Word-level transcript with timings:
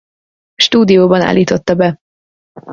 Stúdióban 0.55 1.21
állította 1.21 1.73
be. 1.75 1.99